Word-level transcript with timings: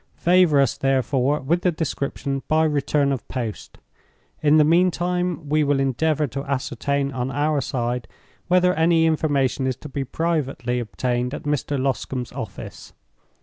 Favor 0.17 0.59
us, 0.59 0.75
therefore, 0.77 1.41
with 1.41 1.61
the 1.61 1.71
description 1.71 2.41
by 2.47 2.63
return 2.63 3.11
of 3.11 3.27
post. 3.27 3.77
In 4.41 4.57
the 4.57 4.63
meantime, 4.63 5.47
we 5.47 5.63
will 5.63 5.79
endeavor 5.79 6.25
to 6.25 6.43
ascertain 6.45 7.11
on 7.11 7.29
our 7.29 7.61
side 7.61 8.07
whether 8.47 8.73
any 8.73 9.05
information 9.05 9.67
is 9.67 9.75
to 9.75 9.89
be 9.89 10.03
privately 10.03 10.79
obtained 10.79 11.35
at 11.35 11.43
Mr. 11.43 11.79
Loscombe's 11.79 12.31
office. 12.31 12.93